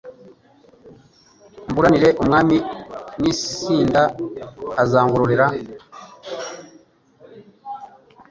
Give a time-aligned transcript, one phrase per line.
[1.69, 2.57] Mburanire Umwami
[3.21, 4.01] ninsinda
[4.83, 5.45] azangororera